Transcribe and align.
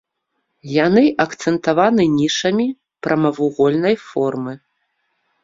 Яны 0.85 1.03
акцэнтаваны 1.25 2.03
нішамі 2.15 2.67
прамавугольнай 3.09 3.95
формы. 4.09 4.53